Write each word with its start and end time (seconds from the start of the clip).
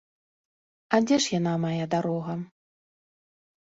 А 0.97 1.01
дзе 1.05 1.17
ж 1.25 1.31
яна, 1.39 1.53
мая 1.67 1.85
дарога? 1.93 2.33